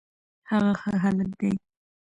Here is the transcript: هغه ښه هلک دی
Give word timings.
هغه 0.49 0.71
ښه 0.79 0.91
هلک 1.03 1.29
دی 1.39 1.51